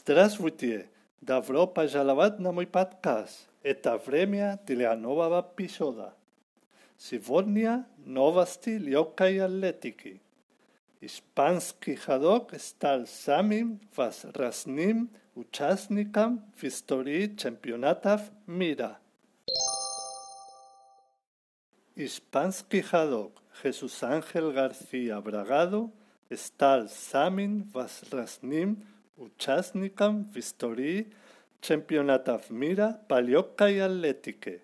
[0.00, 0.86] Estrasvitie,
[1.20, 6.14] ya vropa jalabat na muy patkas, eta vremia tilea nova vapisoda.
[6.96, 10.14] Sivornia, novasti liokai atletiki.
[11.04, 15.04] Hispanski jadok, stal samin, vas rasnim,
[15.36, 16.24] uchasnica,
[16.60, 18.94] vistorii, championataf, mira.
[22.00, 25.90] ispanski jadok, Jesús Ángel García Bragado,
[26.32, 28.78] stal samin, vas rasnim,
[29.20, 31.06] учасникам в истории
[31.60, 33.32] чемпионата в мира по и
[33.78, 34.58] атлетике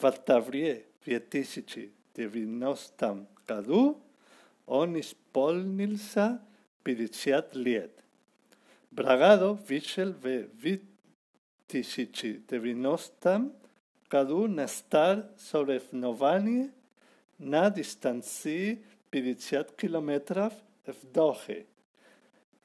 [0.00, 4.00] в октябре 2090 году
[4.66, 6.38] он исполнился
[6.84, 8.02] 50 лет.
[8.90, 13.52] Брагадо вишел в 2090
[14.10, 16.70] году на стар соревнование
[17.38, 20.52] на дистанции 50 километров
[20.86, 21.66] в Дохе.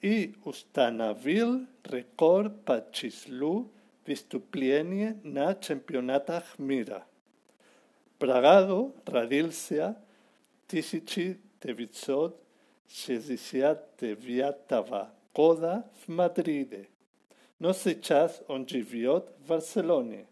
[0.01, 1.59] i ustanavil
[1.91, 3.65] record pachislu
[4.05, 7.05] vistuplienie na championata mira.
[8.19, 9.93] Pragado radilsia
[10.67, 12.35] Tisichi, tevitsot
[12.87, 16.85] sedisiat teviatava coda f Madride.
[17.61, 20.25] No se chas on giviot Barcelone.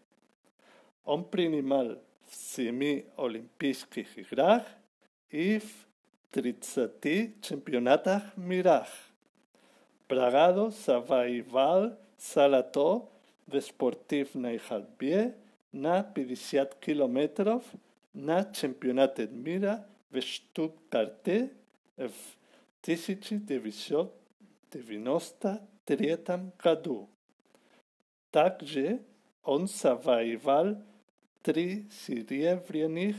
[1.06, 1.96] On primimal
[2.30, 4.04] semi olimpiski
[5.30, 5.86] if
[6.32, 8.86] 30 championata mira.
[10.08, 13.08] Pragado, Savival Salato,
[13.48, 14.50] Vesportivna
[15.72, 17.62] na 50 Kilometrov,
[18.14, 21.50] na Championate Mira, Vestub Karté,
[21.98, 23.40] Ftisici
[24.70, 25.60] Divinosta,
[26.56, 27.08] Kadu.
[28.32, 29.00] Takje,
[29.44, 30.76] on Savaival
[31.42, 33.16] Tri Sirievrinich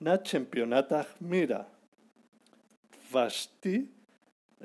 [0.00, 1.64] na Championata Mira.
[3.10, 3.88] Vasti,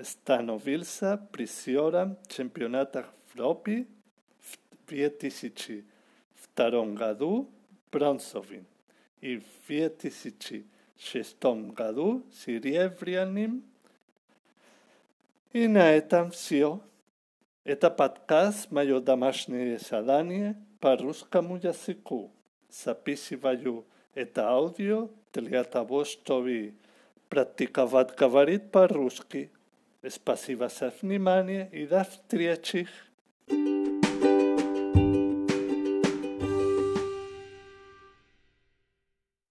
[0.02, 3.05] Становился призером чемпионата
[3.36, 3.85] Европы
[4.40, 4.57] в
[4.90, 7.47] 2002 году
[7.91, 8.66] бронзовым
[9.22, 10.66] и в 2006
[11.75, 13.63] году серебряным.
[15.51, 16.81] И на этом все.
[17.63, 22.31] Это подкаст «Мое домашнее задание» по русскому языку.
[22.69, 23.85] Записываю
[24.16, 26.73] это аудио для того, чтобы
[27.29, 29.51] практиковать говорить по-русски.
[30.08, 31.18] Es pasiva sef ni
[31.72, 33.72] y daftriachich.